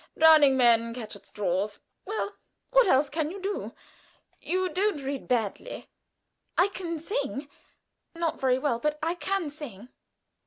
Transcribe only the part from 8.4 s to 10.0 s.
very well, but I can sing."